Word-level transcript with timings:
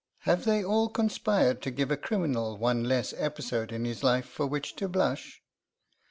'Have 0.21 0.45
they 0.45 0.63
all 0.63 0.89
conspired 0.89 1.61
to 1.61 1.69
give 1.69 1.91
a 1.91 1.95
criminal 1.95 2.57
one 2.57 2.85
less 2.85 3.13
episode 3.17 3.71
in 3.71 3.85
his 3.85 4.03
life 4.03 4.25
for 4.25 4.47
which 4.47 4.75
to 4.77 4.87
blush?... 4.89 5.43